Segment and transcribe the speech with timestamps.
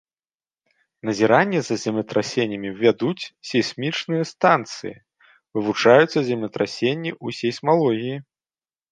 [1.07, 4.93] Назіранні за землетрасеннямі вядуць сейсмічныя станцыі,
[5.59, 8.17] вывучаюцца землетрасенні ў сейсмалогіі.